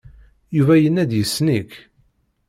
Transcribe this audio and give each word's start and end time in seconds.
Yuba 0.57 0.75
yenna-d 0.77 1.11
yessen-ik. 1.15 1.71